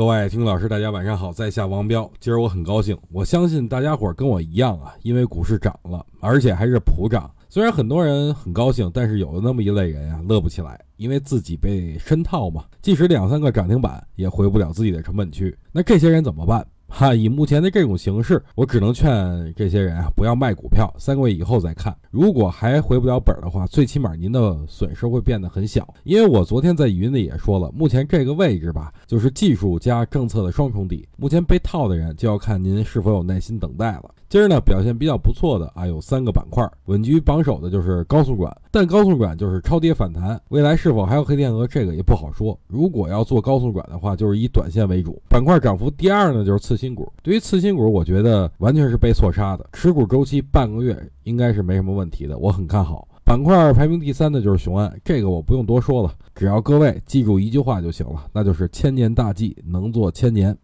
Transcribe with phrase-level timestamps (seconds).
[0.00, 2.10] 各位听老师，大家晚上好，在下王彪。
[2.18, 7.30] 今儿我很高兴，我相信大家伙跟我一样啊，因为股市涨了，而且还是普涨。
[7.50, 15.54] 虽然很多人很高兴，但是有那么一类人啊，乐不起来，因为自己被深套嘛，即使两三个涨停板，也回不了自己的成本区。
[15.70, 16.66] 那这些人怎么办？
[16.90, 21.96] 哈，以目前的这种形势，我只能劝这些人啊，不要卖股票，三个月以后再看。
[22.10, 25.86] 如果还回不了本的话，最起码您的损失会变得很小。
[26.02, 31.08] 因为我昨天在语音里也说了，目前这个位置吧，就是技术加政策的双重底。
[31.16, 34.10] 目前被套的人，就要看您是否有耐心等待了。
[34.28, 42.56] 今儿呢，表现比较不错的啊，有三个板块，稳居榜首的就是高速管，但高速管就是超跌反弹，未来是否还有黑天鹅，这个也不好说。
[42.68, 45.20] 如果要做高速管的话，就是以短线为主。
[45.28, 47.12] 板块涨幅第二呢，就是次新股。
[47.22, 53.06] 对于次新股，我觉得完全是被错杀的，持股周期半个月应该是没什么问题的，我很看好。
[53.22, 60.56] 板块排名第三的就是雄安，这个我不用多说了，只要各位记住一句话就行了，那就是千年大计能做千年。